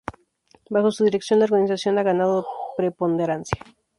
[0.71, 3.61] Bajo su dirección, la organización ha ganado preponderancia.